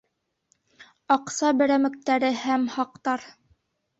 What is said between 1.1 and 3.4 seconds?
Аҡса берәмектәре һәм хаҡтар